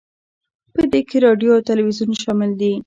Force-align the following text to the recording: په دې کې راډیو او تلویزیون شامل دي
په 0.73 0.81
دې 0.91 1.01
کې 1.09 1.17
راډیو 1.25 1.51
او 1.55 1.65
تلویزیون 1.69 2.11
شامل 2.23 2.51
دي 2.59 2.71